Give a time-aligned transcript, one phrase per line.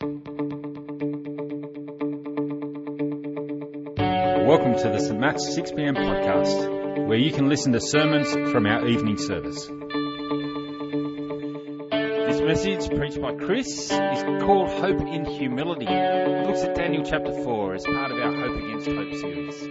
[0.00, 0.14] Welcome
[4.76, 5.18] to the St.
[5.18, 9.66] Matt's 6pm podcast, where you can listen to sermons from our evening service.
[12.28, 15.86] This message, preached by Chris, is called Hope in Humility.
[15.88, 19.66] It looks at Daniel chapter 4 as part of our Hope Against Hope series.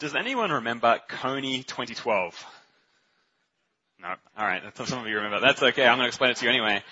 [0.00, 2.44] Does anyone remember Kony 2012?
[4.42, 4.60] All right.
[4.88, 5.38] Some of you remember.
[5.38, 5.86] That's okay.
[5.86, 6.82] I'm going to explain it to you anyway.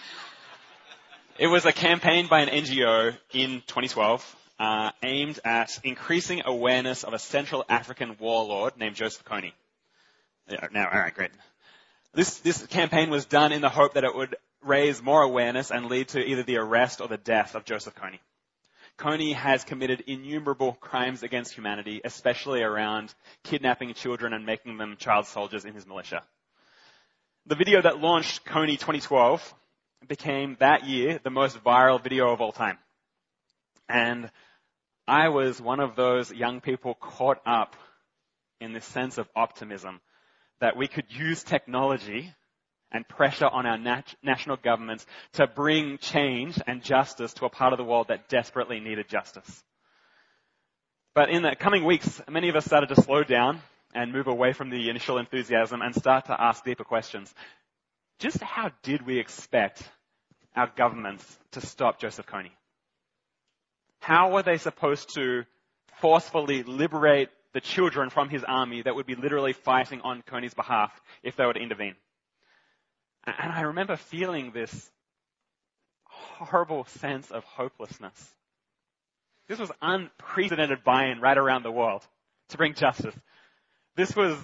[1.36, 7.12] It was a campaign by an NGO in 2012 uh, aimed at increasing awareness of
[7.12, 9.50] a Central African warlord named Joseph Kony.
[10.48, 11.32] Yeah, now, all right, great.
[12.14, 15.86] This this campaign was done in the hope that it would raise more awareness and
[15.86, 18.20] lead to either the arrest or the death of Joseph Kony.
[18.96, 25.26] Kony has committed innumerable crimes against humanity, especially around kidnapping children and making them child
[25.26, 26.22] soldiers in his militia.
[27.46, 29.54] The video that launched Kony 2012
[30.06, 32.78] became that year the most viral video of all time.
[33.88, 34.30] And
[35.08, 37.76] I was one of those young people caught up
[38.60, 40.00] in this sense of optimism
[40.60, 42.32] that we could use technology
[42.92, 47.72] and pressure on our nat- national governments to bring change and justice to a part
[47.72, 49.64] of the world that desperately needed justice.
[51.14, 53.62] But in the coming weeks, many of us started to slow down
[53.94, 57.34] and move away from the initial enthusiasm and start to ask deeper questions.
[58.18, 59.82] Just how did we expect
[60.54, 62.50] our governments to stop Joseph Kony?
[64.00, 65.44] How were they supposed to
[66.00, 70.92] forcefully liberate the children from his army that would be literally fighting on Kony's behalf
[71.22, 71.96] if they were to intervene?
[73.24, 74.90] And I remember feeling this
[76.04, 78.34] horrible sense of hopelessness.
[79.48, 82.06] This was unprecedented buy-in right around the world
[82.50, 83.14] to bring justice.
[83.96, 84.36] This was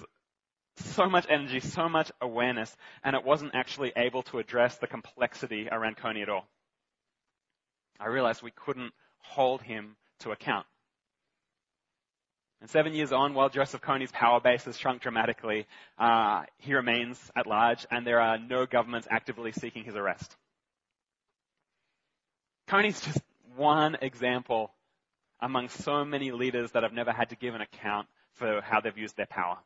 [0.77, 5.67] so much energy, so much awareness, and it wasn't actually able to address the complexity
[5.71, 6.47] around Kony at all.
[7.99, 10.65] I realized we couldn't hold him to account.
[12.59, 15.67] And seven years on, while Joseph Kony's power base has shrunk dramatically,
[15.97, 20.35] uh, he remains at large, and there are no governments actively seeking his arrest.
[22.67, 23.21] Kony's just
[23.55, 24.71] one example
[25.39, 28.97] among so many leaders that have never had to give an account for how they've
[28.97, 29.57] used their power.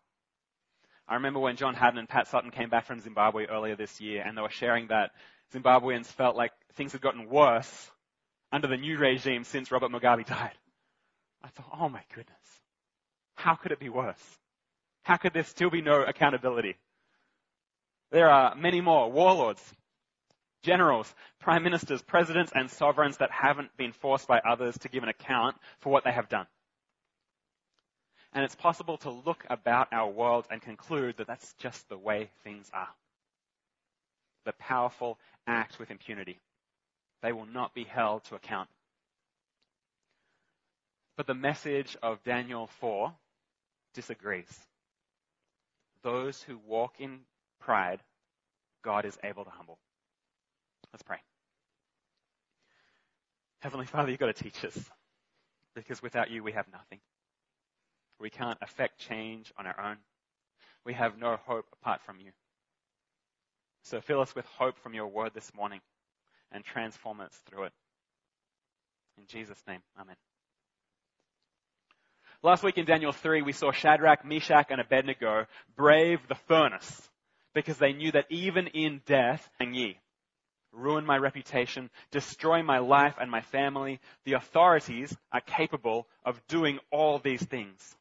[1.07, 4.23] I remember when John Haddon and Pat Sutton came back from Zimbabwe earlier this year,
[4.25, 5.11] and they were sharing that
[5.53, 7.91] Zimbabweans felt like things had gotten worse
[8.51, 10.57] under the new regime since Robert Mugabe died.
[11.43, 12.37] I thought, oh my goodness.
[13.35, 14.37] How could it be worse?
[15.03, 16.75] How could there still be no accountability?
[18.11, 19.63] There are many more warlords,
[20.63, 25.09] generals, prime ministers, presidents, and sovereigns that haven't been forced by others to give an
[25.09, 26.45] account for what they have done.
[28.34, 32.30] And it's possible to look about our world and conclude that that's just the way
[32.44, 32.88] things are.
[34.46, 36.40] The powerful act with impunity.
[37.22, 38.69] They will not be held to account.
[41.18, 43.14] But the message of Daniel 4
[43.94, 44.52] disagrees.
[46.03, 47.19] Those who walk in
[47.59, 48.00] pride,
[48.84, 49.78] God is able to humble.
[50.94, 51.18] Let's pray.
[53.59, 54.78] Heavenly Father, you've got to teach us.
[55.75, 57.00] Because without you, we have nothing.
[58.21, 59.97] We can't affect change on our own.
[60.85, 62.31] We have no hope apart from you.
[63.83, 65.81] So fill us with hope from your word this morning
[66.51, 67.73] and transform us through it.
[69.17, 70.15] In Jesus' name, amen.
[72.43, 75.45] Last week in Daniel 3, we saw Shadrach, Meshach, and Abednego
[75.75, 77.09] brave the furnace
[77.53, 79.99] because they knew that even in death, and ye,
[80.71, 86.79] ruin my reputation, destroy my life and my family, the authorities are capable of doing
[86.91, 87.95] all these things.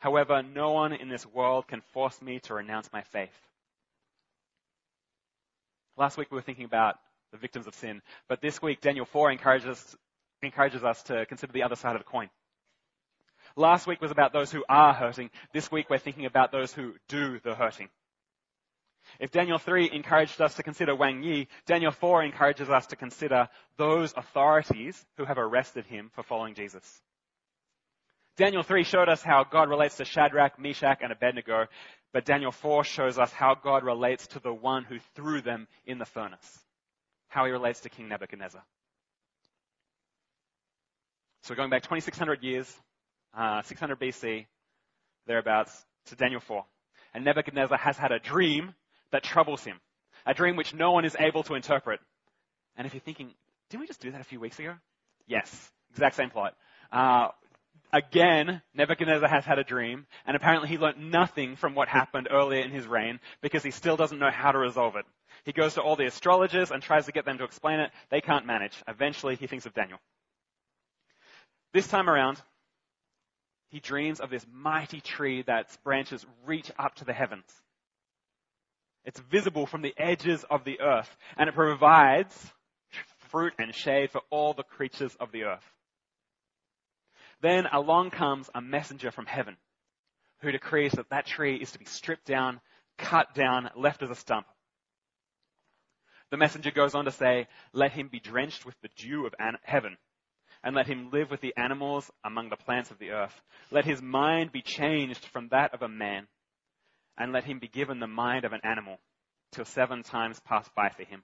[0.00, 3.34] However, no one in this world can force me to renounce my faith.
[5.96, 6.96] Last week we were thinking about
[7.32, 9.96] the victims of sin, but this week Daniel 4 encourages,
[10.42, 12.30] encourages us to consider the other side of the coin.
[13.56, 15.30] Last week was about those who are hurting.
[15.52, 17.88] This week we're thinking about those who do the hurting.
[19.18, 23.48] If Daniel 3 encouraged us to consider Wang Yi, Daniel 4 encourages us to consider
[23.76, 27.02] those authorities who have arrested him for following Jesus.
[28.40, 31.66] Daniel 3 showed us how God relates to Shadrach, Meshach, and Abednego,
[32.14, 35.98] but Daniel 4 shows us how God relates to the one who threw them in
[35.98, 36.58] the furnace.
[37.28, 38.62] How he relates to King Nebuchadnezzar.
[41.42, 42.74] So going back 2600 years,
[43.36, 44.46] uh, 600 BC,
[45.26, 46.64] thereabouts, to Daniel 4.
[47.12, 48.72] And Nebuchadnezzar has had a dream
[49.12, 49.78] that troubles him.
[50.24, 52.00] A dream which no one is able to interpret.
[52.74, 53.34] And if you're thinking,
[53.68, 54.76] didn't we just do that a few weeks ago?
[55.26, 55.70] Yes.
[55.90, 56.54] Exact same plot.
[56.90, 57.28] Uh,
[57.92, 62.62] again, Nebuchadnezzar has had a dream, and apparently he learnt nothing from what happened earlier
[62.62, 65.04] in his reign because he still doesn't know how to resolve it.
[65.44, 67.90] He goes to all the astrologers and tries to get them to explain it.
[68.10, 68.74] They can't manage.
[68.86, 69.98] Eventually, he thinks of Daniel.
[71.72, 72.40] This time around,
[73.70, 77.46] he dreams of this mighty tree that's branches reach up to the heavens.
[79.04, 82.52] It's visible from the edges of the earth, and it provides
[83.30, 85.64] fruit and shade for all the creatures of the earth.
[87.40, 89.56] Then along comes a messenger from heaven
[90.40, 92.60] who decrees that that tree is to be stripped down,
[92.98, 94.46] cut down, left as a stump.
[96.30, 99.58] The messenger goes on to say, let him be drenched with the dew of an-
[99.62, 99.96] heaven
[100.62, 103.40] and let him live with the animals among the plants of the earth.
[103.70, 106.28] Let his mind be changed from that of a man
[107.18, 108.98] and let him be given the mind of an animal
[109.52, 111.22] till seven times pass by for him.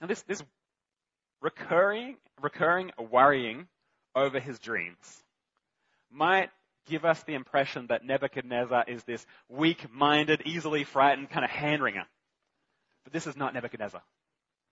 [0.00, 0.42] Now this, this
[1.40, 3.66] recurring, recurring worrying
[4.14, 5.22] over his dreams
[6.10, 6.50] might
[6.86, 12.04] give us the impression that Nebuchadnezzar is this weak-minded, easily frightened kind of hand-wringer.
[13.04, 14.02] But this is not Nebuchadnezzar.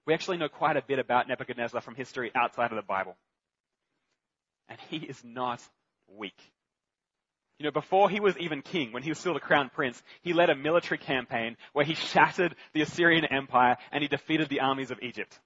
[0.07, 3.17] We actually know quite a bit about Nebuchadnezzar from history outside of the Bible.
[4.69, 5.63] And he is not
[6.09, 6.39] weak.
[7.59, 10.33] You know, before he was even king, when he was still the crown prince, he
[10.33, 14.91] led a military campaign where he shattered the Assyrian Empire and he defeated the armies
[14.91, 15.39] of Egypt.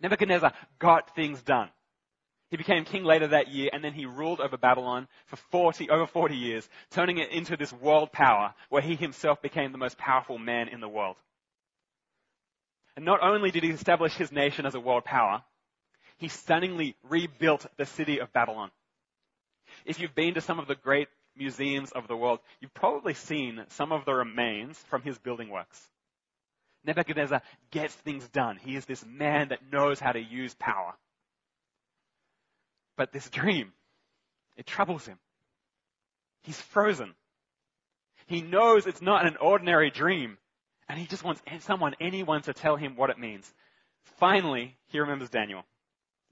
[0.00, 1.70] Nebuchadnezzar got things done.
[2.50, 6.06] He became king later that year and then he ruled over Babylon for 40, over
[6.06, 10.38] 40 years, turning it into this world power where he himself became the most powerful
[10.38, 11.16] man in the world.
[12.96, 15.42] And not only did he establish his nation as a world power,
[16.16, 18.70] he stunningly rebuilt the city of Babylon.
[19.84, 23.64] If you've been to some of the great museums of the world, you've probably seen
[23.68, 25.88] some of the remains from his building works.
[26.88, 28.56] Nebuchadnezzar gets things done.
[28.56, 30.94] He is this man that knows how to use power.
[32.96, 33.72] But this dream,
[34.56, 35.18] it troubles him.
[36.44, 37.14] He's frozen.
[38.26, 40.38] He knows it's not an ordinary dream,
[40.88, 43.52] and he just wants someone, anyone, to tell him what it means.
[44.16, 45.64] Finally, he remembers Daniel,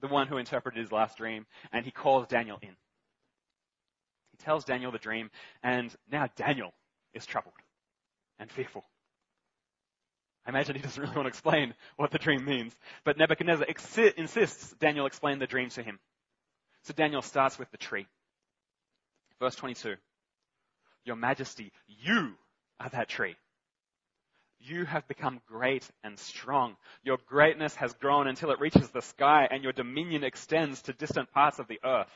[0.01, 2.75] the one who interpreted his last dream, and he calls Daniel in.
[4.31, 5.29] He tells Daniel the dream,
[5.61, 6.73] and now Daniel
[7.13, 7.53] is troubled
[8.39, 8.83] and fearful.
[10.47, 12.73] I imagine he doesn't really want to explain what the dream means,
[13.03, 13.67] but Nebuchadnezzar
[14.15, 15.99] insists Daniel explain the dream to him.
[16.83, 18.07] So Daniel starts with the tree.
[19.41, 19.95] Verse 22.
[21.03, 22.31] Your majesty, you
[22.79, 23.35] are that tree.
[24.59, 26.77] You have become great and strong.
[27.03, 31.29] Your greatness has grown until it reaches the sky and your dominion extends to distant
[31.31, 32.07] parts of the earth.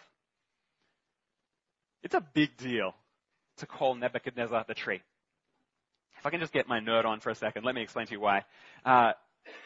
[2.02, 2.96] It's a big deal
[3.58, 5.02] to call Nebuchadnezzar the tree.
[6.22, 8.12] If I can just get my nerd on for a second, let me explain to
[8.12, 8.46] you why.
[8.86, 9.14] Uh,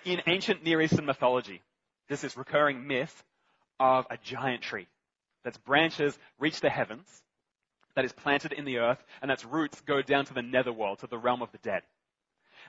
[0.05, 1.61] in ancient Near Eastern mythology,
[2.07, 3.25] there's this recurring myth
[3.77, 4.87] of a giant tree
[5.43, 7.05] that's branches reach the heavens,
[7.97, 11.07] that is planted in the earth, and that's roots go down to the netherworld, to
[11.07, 11.81] the realm of the dead.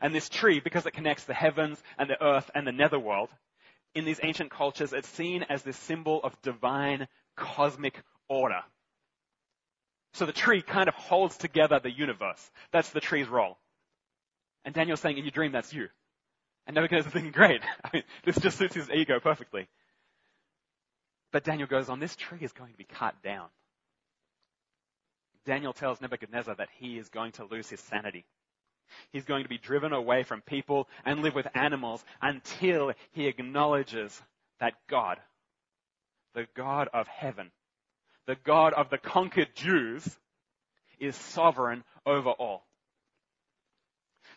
[0.01, 3.29] And this tree, because it connects the heavens and the earth and the netherworld,
[3.95, 7.07] in these ancient cultures, it's seen as this symbol of divine
[7.37, 8.63] cosmic order.
[10.15, 12.51] So the tree kind of holds together the universe.
[12.73, 13.59] That's the tree's role.
[14.67, 15.89] And Daniel's saying, in your dream, that's you.
[16.67, 17.63] And Nebuchadnezzar's thinking, great.
[17.85, 19.69] I mean, this just suits his ego perfectly.
[21.33, 23.47] But Daniel goes on, this tree is going to be cut down.
[25.47, 28.27] Daniel tells Nebuchadnezzar that he is going to lose his sanity.
[29.13, 34.21] He's going to be driven away from people and live with animals until he acknowledges
[34.59, 35.19] that God,
[36.35, 37.53] the God of heaven,
[38.27, 40.19] the God of the conquered Jews,
[40.99, 42.65] is sovereign over all.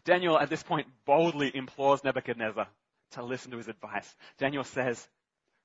[0.10, 2.68] Daniel at this point boldly implores Nebuchadnezzar
[3.12, 4.16] to listen to his advice.
[4.40, 5.08] Daniel says,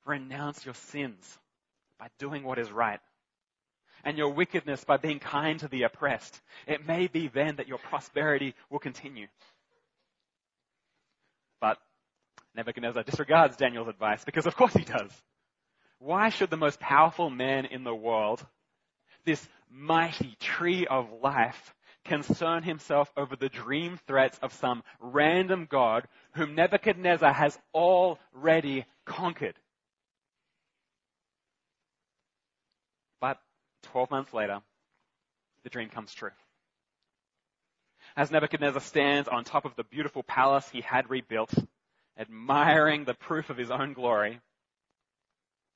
[0.05, 1.39] renounce your sins
[1.99, 3.01] by doing what is right
[4.05, 6.39] and your wickedness by being kind to the oppressed.
[6.67, 9.29] It may be then that your prosperity will continue.
[11.59, 11.79] But
[12.55, 15.11] Nebuchadnezzar disregards Daniel's advice because of course he does.
[16.01, 18.45] Why should the most powerful man in the world,
[19.25, 21.74] this mighty tree of life,
[22.05, 29.55] concern himself over the dream threats of some random God whom Nebuchadnezzar has already conquered?
[33.21, 33.39] But
[33.85, 34.61] 12 months later,
[35.63, 36.31] the dream comes true.
[38.17, 41.53] As Nebuchadnezzar stands on top of the beautiful palace he had rebuilt,
[42.19, 44.41] admiring the proof of his own glory,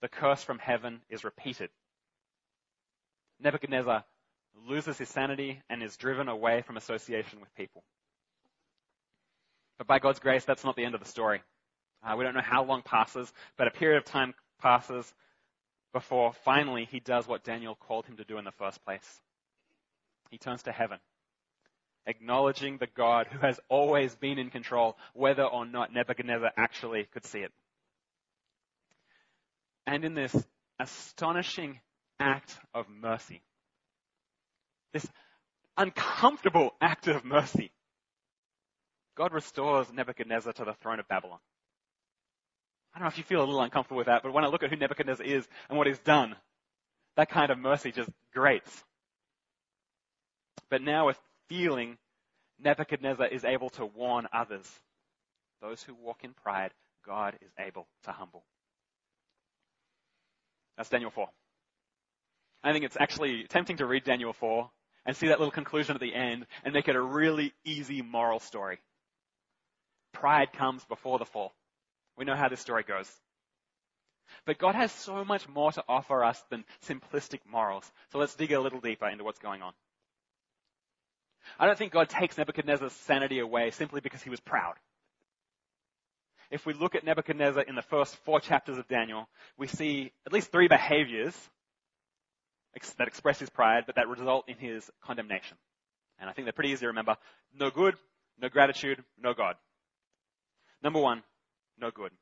[0.01, 1.71] the curse from heaven is repeated.
[3.41, 4.05] Nebuchadnezzar
[4.67, 7.83] loses his sanity and is driven away from association with people.
[9.79, 11.43] But by God's grace, that's not the end of the story.
[12.03, 15.13] Uh, we don't know how long passes, but a period of time passes
[15.93, 19.21] before finally he does what Daniel called him to do in the first place.
[20.31, 20.99] He turns to heaven,
[22.07, 27.25] acknowledging the God who has always been in control, whether or not Nebuchadnezzar actually could
[27.25, 27.53] see it.
[29.87, 30.37] And in this
[30.79, 31.81] astonishing
[32.21, 33.41] act of mercy,
[34.93, 35.07] this
[35.77, 37.71] uncomfortable act of mercy,
[39.17, 41.39] God restores Nebuchadnezzar to the throne of Babylon.
[42.95, 44.63] I don't know if you feel a little uncomfortable with that, but when I look
[44.63, 46.37] at who Nebuchadnezzar is and what he's done,
[47.17, 48.85] that kind of mercy just grates.
[50.71, 51.19] But now with
[51.49, 51.99] feeling,
[52.63, 54.69] Nebuchadnezzar is able to warn others.
[55.61, 56.73] Those who walk in pride,
[57.05, 58.45] God is able to humble.
[60.77, 61.29] That's Daniel 4.
[62.63, 64.71] I think it's actually tempting to read Daniel 4
[65.09, 68.39] and see that little conclusion at the end and make it a really easy moral
[68.39, 68.79] story.
[70.13, 71.55] Pride comes before the fall.
[72.19, 73.11] We know how this story goes.
[74.45, 77.91] But God has so much more to offer us than simplistic morals.
[78.13, 79.73] So let's dig a little deeper into what's going on.
[81.59, 84.75] I don't think God takes Nebuchadnezzar's sanity away simply because he was proud.
[86.51, 90.35] If we look at Nebuchadnezzar in the first four chapters of Daniel, we see at
[90.35, 91.35] least three behaviors
[92.99, 95.57] that express his pride, but that result in his condemnation.
[96.21, 97.17] And I think they're pretty easy to remember.
[97.59, 97.95] No good,
[98.41, 99.57] no gratitude, no God.
[100.83, 101.23] Number one,
[101.81, 102.13] no good.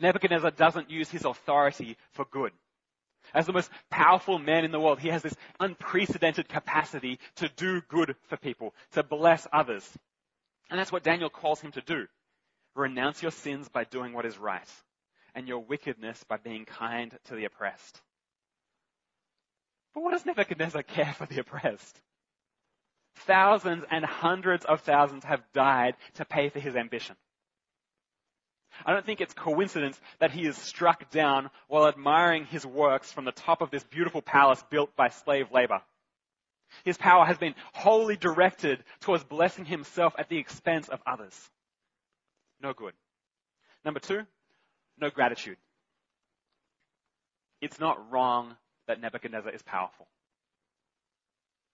[0.00, 2.52] Nebuchadnezzar doesn't use his authority for good.
[3.32, 7.80] As the most powerful man in the world, he has this unprecedented capacity to do
[7.88, 9.88] good for people, to bless others.
[10.70, 12.06] And that's what Daniel calls him to do.
[12.74, 14.68] Renounce your sins by doing what is right,
[15.34, 18.00] and your wickedness by being kind to the oppressed.
[19.94, 22.00] But what does Nebuchadnezzar care for the oppressed?
[23.16, 27.16] Thousands and hundreds of thousands have died to pay for his ambition.
[28.84, 33.24] I don't think it's coincidence that he is struck down while admiring his works from
[33.24, 35.80] the top of this beautiful palace built by slave labor.
[36.84, 41.50] His power has been wholly directed towards blessing himself at the expense of others.
[42.60, 42.94] No good.
[43.84, 44.22] Number two,
[44.98, 45.58] no gratitude.
[47.60, 50.06] It's not wrong that Nebuchadnezzar is powerful.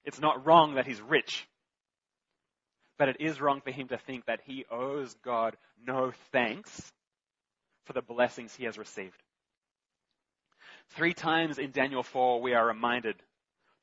[0.05, 1.47] It's not wrong that he's rich.
[2.99, 6.93] But it is wrong for him to think that he owes God no thanks
[7.85, 9.23] for the blessings he has received.
[10.91, 13.17] Three times in Daniel 4, we are reminded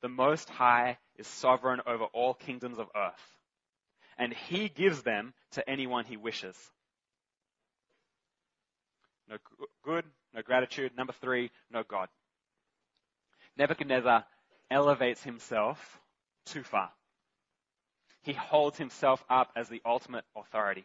[0.02, 3.38] the Most High is sovereign over all kingdoms of earth,
[4.18, 6.56] and he gives them to anyone he wishes.
[9.28, 9.36] No
[9.84, 10.04] good,
[10.34, 10.96] no gratitude.
[10.96, 12.08] Number three, no God.
[13.58, 14.24] Nebuchadnezzar
[14.70, 16.00] elevates himself
[16.46, 16.90] too far
[18.28, 20.84] he holds himself up as the ultimate authority.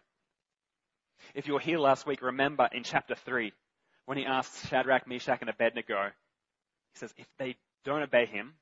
[1.36, 3.52] If you were here last week, remember in chapter 3,
[4.06, 6.12] when he asks Shadrach, Meshach, and Abednego,
[6.94, 8.54] he says, if they don't obey him,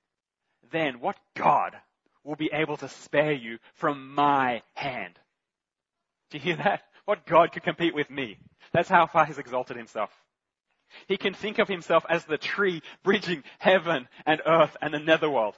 [0.72, 1.76] then what God
[2.24, 5.14] will be able to spare you from my hand?
[6.32, 6.82] Do you hear that?
[7.06, 8.38] What God could compete with me?
[8.74, 10.10] That's how far he's exalted himself.
[11.08, 15.56] He can think of himself as the tree bridging heaven and earth and the netherworld,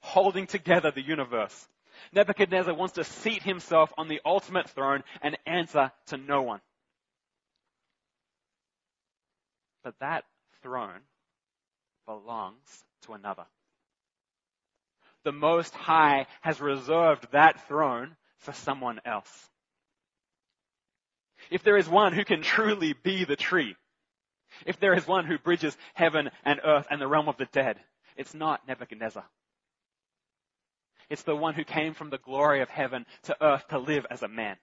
[0.00, 1.68] holding together the universe.
[2.12, 6.60] Nebuchadnezzar wants to seat himself on the ultimate throne and answer to no one.
[9.82, 10.24] But that
[10.62, 11.00] throne
[12.06, 13.44] belongs to another.
[15.24, 19.48] The Most High has reserved that throne for someone else.
[21.50, 23.76] If there is one who can truly be the tree,
[24.64, 27.78] if there is one who bridges heaven and earth and the realm of the dead,
[28.16, 29.24] it's not Nebuchadnezzar.
[31.08, 34.22] It's the one who came from the glory of heaven to earth to live as
[34.22, 34.56] a man.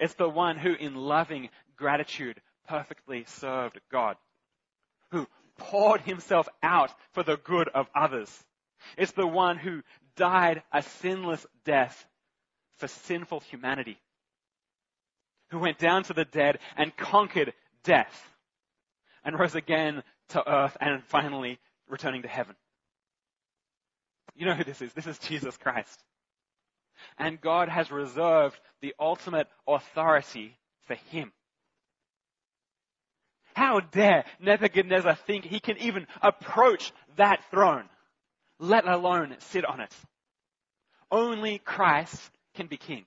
[0.00, 4.16] It's the one who, in loving gratitude, perfectly served God,
[5.10, 8.44] who poured himself out for the good of others.
[8.96, 9.82] It's the one who
[10.16, 12.06] died a sinless death
[12.78, 13.98] for sinful humanity,
[15.50, 17.52] who went down to the dead and conquered
[17.84, 18.29] death,
[19.24, 21.58] and rose again to earth and finally
[21.88, 22.54] returning to heaven.
[24.34, 24.92] You know who this is?
[24.92, 26.02] This is Jesus Christ.
[27.18, 31.32] And God has reserved the ultimate authority for him.
[33.54, 37.84] How dare Nebuchadnezzar think he can even approach that throne,
[38.58, 39.94] let alone sit on it?
[41.10, 43.04] Only Christ can be king.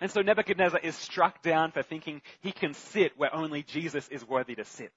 [0.00, 4.26] And so Nebuchadnezzar is struck down for thinking he can sit where only Jesus is
[4.26, 4.92] worthy to sit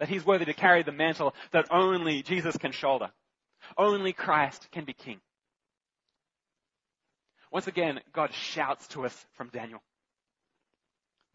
[0.00, 3.10] that he's worthy to carry the mantle that only Jesus can shoulder.
[3.76, 5.20] Only Christ can be king.
[7.52, 9.82] Once again, God shouts to us from Daniel.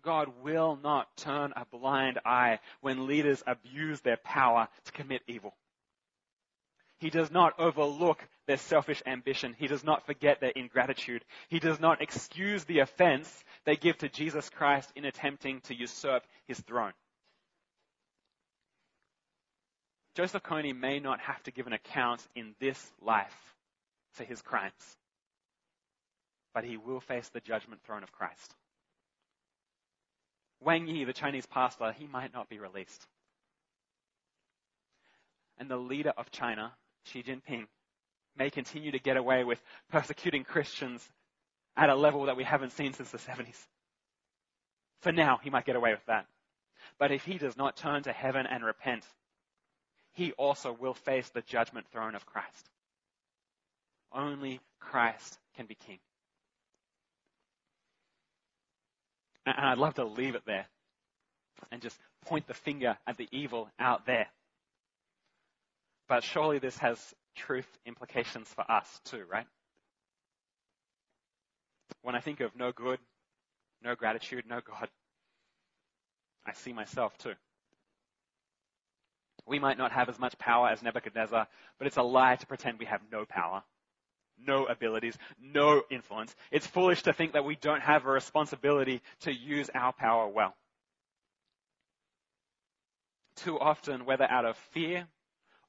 [0.04, 5.54] God will not turn a blind eye when leaders abuse their power to commit evil.
[7.00, 9.56] He does not overlook their selfish ambition.
[9.58, 11.26] He does not forget their ingratitude.
[11.50, 16.24] He does not excuse the offense they give to Jesus Christ in attempting to usurp
[16.48, 16.94] his throne.
[20.16, 23.36] Joseph Kony may not have to give an account in this life
[24.14, 24.98] for his crimes,
[26.54, 28.56] but he will face the judgment throne of Christ.
[30.62, 33.06] Wang Yi, the Chinese pastor, he might not be released.
[35.58, 36.72] And the leader of China,
[37.06, 37.68] Xi Jinping,
[38.38, 41.08] may continue to get away with persecuting Christians
[41.78, 43.68] at a level that we haven't seen since the 70s.
[45.02, 46.26] For now, he might get away with that.
[46.98, 49.06] But if he does not turn to heaven and repent,
[50.14, 52.70] he also will face the judgment throne of Christ.
[54.12, 56.00] Only Christ can be king.
[59.46, 60.66] And I'd love to leave it there
[61.72, 64.28] and just point the finger at the evil out there.
[66.08, 69.48] But surely this has truth implications for us too, right?
[72.02, 73.00] When I think of no good,
[73.84, 74.90] no gratitude, no God,
[76.46, 77.34] I see myself too.
[79.48, 81.48] We might not have as much power as Nebuchadnezzar,
[81.78, 83.64] but it's a lie to pretend we have no power,
[84.38, 86.36] no abilities, no influence.
[86.52, 90.56] It's foolish to think that we don't have a responsibility to use our power well.
[93.38, 95.08] Too often, whether out of fear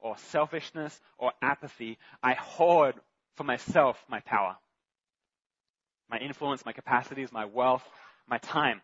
[0.01, 2.95] or selfishness or apathy, I hoard
[3.35, 4.57] for myself my power,
[6.11, 7.85] my influence, my capacities, my wealth,
[8.29, 8.81] my time,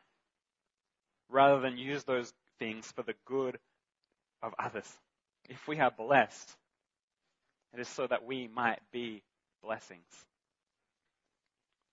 [1.29, 3.59] rather than use those things for the good
[4.43, 4.91] of others.
[5.49, 6.57] If we are blessed,
[7.75, 9.23] it is so that we might be
[9.63, 10.27] blessings.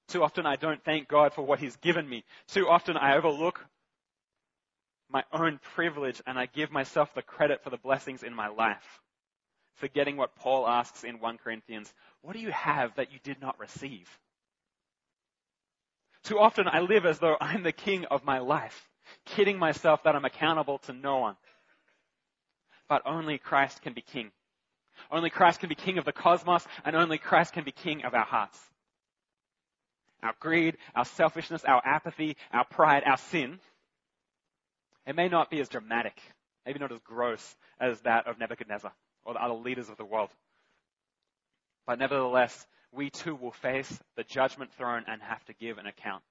[0.09, 2.23] Too often I don't thank God for what He's given me.
[2.47, 3.63] Too often I overlook
[5.09, 9.01] my own privilege and I give myself the credit for the blessings in my life.
[9.79, 13.57] Forgetting what Paul asks in 1 Corinthians, what do you have that you did not
[13.59, 14.09] receive?
[16.23, 18.89] Too often I live as though I'm the king of my life,
[19.25, 21.37] kidding myself that I'm accountable to no one.
[22.89, 24.31] But only Christ can be king.
[25.09, 28.13] Only Christ can be king of the cosmos, and only Christ can be king of
[28.13, 28.59] our hearts.
[30.21, 33.61] Our greed, our selfishness, our apathy, our pride, our sin,
[35.07, 36.21] it may not be as dramatic,
[36.65, 38.91] maybe not as gross as that of Nebuchadnezzar
[39.25, 40.29] or the other leaders of the world.
[41.85, 46.23] But nevertheless, we too will face the judgment throne and have to give an account.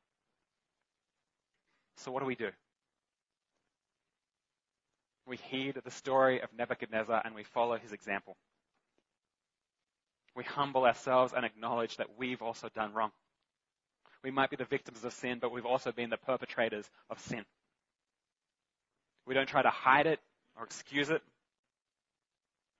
[1.96, 2.50] So what do we do?
[5.26, 8.36] We heed the story of Nebuchadnezzar and we follow his example.
[10.34, 13.10] We humble ourselves and acknowledge that we've also done wrong.
[14.22, 17.44] We might be the victims of sin, but we've also been the perpetrators of sin.
[19.26, 20.20] We don't try to hide it
[20.56, 21.22] or excuse it.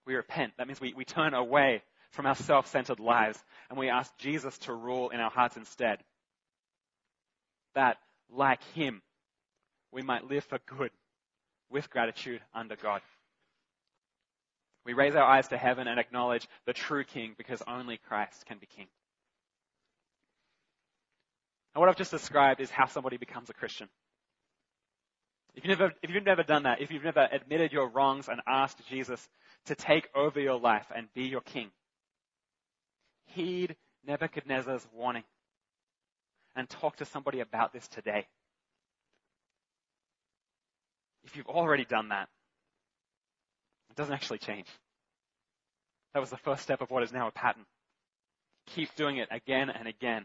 [0.09, 0.55] We repent.
[0.57, 4.73] That means we, we turn away from our self-centered lives and we ask Jesus to
[4.73, 5.99] rule in our hearts instead.
[7.75, 7.99] That,
[8.31, 9.03] like him,
[9.93, 10.93] we might live for good
[11.71, 13.03] with gratitude under God.
[14.87, 18.57] We raise our eyes to heaven and acknowledge the true King because only Christ can
[18.57, 18.87] be King.
[21.75, 23.91] And what I've just described is how somebody becomes a Christian.
[25.59, 28.41] If you've, never, if you've never done that, if you've never admitted your wrongs and
[28.47, 29.29] asked Jesus
[29.67, 31.73] to take over your life and be your king,
[33.27, 33.75] heed
[34.07, 35.25] Nebuchadnezzar's warning
[36.55, 38.29] and talk to somebody about this today.
[41.25, 42.29] If you've already done that,
[43.91, 44.69] it doesn't actually change.
[46.15, 47.65] That was the first step of what is now a pattern.
[48.67, 50.25] Keep doing it again and again.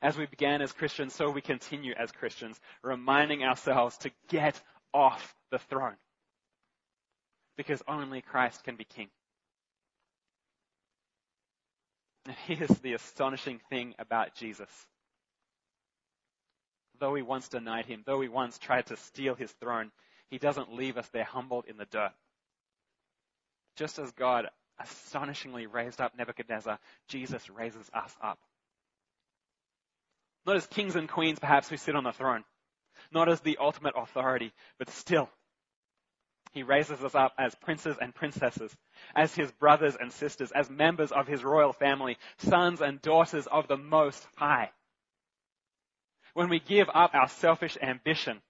[0.00, 4.60] As we began as Christians, so we continue as Christians, reminding ourselves to get
[4.92, 5.96] off the throne.
[7.56, 9.08] Because only Christ can be king.
[12.26, 14.70] And here's the astonishing thing about Jesus.
[17.00, 19.90] Though we once denied him, though we once tried to steal his throne,
[20.30, 22.12] he doesn't leave us there humbled in the dirt.
[23.76, 24.46] Just as God
[24.80, 26.78] astonishingly raised up Nebuchadnezzar,
[27.08, 28.38] Jesus raises us up.
[30.46, 32.44] Not as kings and queens, perhaps, who sit on the throne.
[33.12, 35.28] Not as the ultimate authority, but still.
[36.52, 38.76] He raises us up as princes and princesses,
[39.14, 43.68] as his brothers and sisters, as members of his royal family, sons and daughters of
[43.68, 44.70] the Most High.
[46.34, 48.40] When we give up our selfish ambition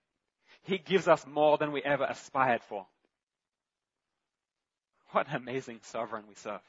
[0.63, 2.87] he gives us more than we ever aspired for.
[5.11, 6.61] What an amazing sovereign we serve.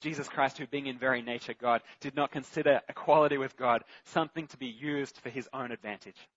[0.00, 4.46] Jesus Christ, who being in very nature God, did not consider equality with God something
[4.48, 6.28] to be used for his own advantage.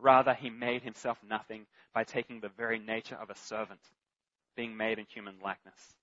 [0.00, 3.80] Rather, he made himself nothing by taking the very nature of a servant,
[4.56, 5.94] being made in human likeness.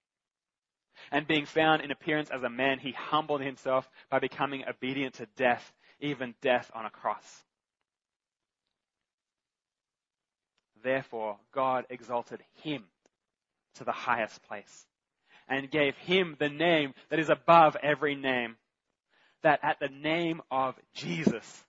[1.11, 5.27] And being found in appearance as a man, he humbled himself by becoming obedient to
[5.37, 7.43] death, even death on a cross.
[10.83, 12.83] Therefore, God exalted him
[13.75, 14.85] to the highest place
[15.47, 18.55] and gave him the name that is above every name,
[19.43, 21.63] that at the name of Jesus,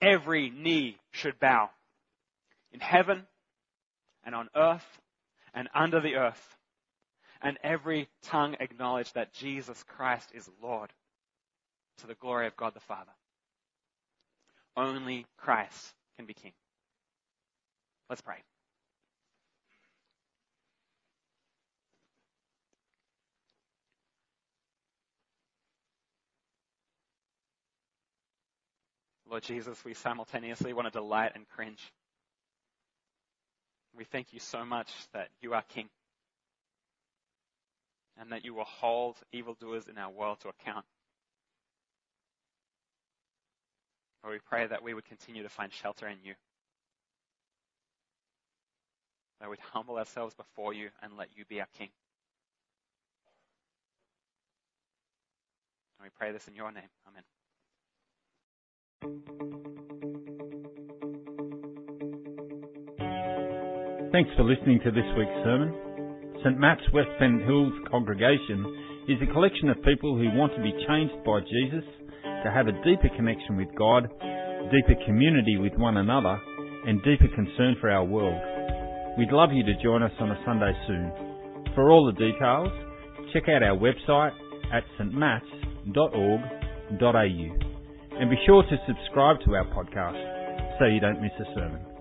[0.00, 1.70] every knee should bow
[2.72, 3.24] in heaven
[4.24, 5.00] and on earth
[5.54, 6.56] and under the earth,
[7.40, 10.92] and every tongue acknowledge that Jesus Christ is Lord
[11.98, 13.12] to the glory of God the Father.
[14.76, 16.52] Only Christ can be king.
[18.08, 18.42] Let's pray.
[29.34, 31.92] Lord Jesus, we simultaneously want to delight and cringe.
[33.98, 35.88] We thank you so much that you are King
[38.16, 40.84] and that you will hold evildoers in our world to account.
[44.22, 46.34] Lord, we pray that we would continue to find shelter in you.
[49.40, 51.88] That we'd humble ourselves before you and let you be our King.
[55.98, 56.84] And we pray this in your name.
[57.08, 57.24] Amen.
[64.14, 65.74] Thanks for listening to this week's sermon.
[66.44, 66.56] St.
[66.56, 68.62] Matt's West Pennant Hills congregation
[69.08, 71.82] is a collection of people who want to be changed by Jesus,
[72.44, 74.06] to have a deeper connection with God,
[74.70, 76.38] deeper community with one another,
[76.86, 78.38] and deeper concern for our world.
[79.18, 81.10] We'd love you to join us on a Sunday soon.
[81.74, 82.68] For all the details,
[83.32, 84.32] check out our website
[84.72, 85.54] at stmats.org.au.
[88.20, 91.93] And be sure to subscribe to our podcast so you don't miss a sermon.